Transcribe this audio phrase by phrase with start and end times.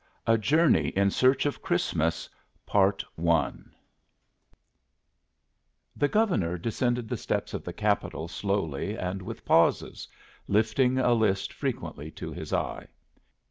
[0.25, 2.27] A JOURNEY IN SEARCH OF CHRISTMAS
[2.65, 3.61] The
[6.09, 10.07] Governor descended the steps of the Capitol slowly and with pauses,
[10.47, 12.87] lifting a list frequently to his eye.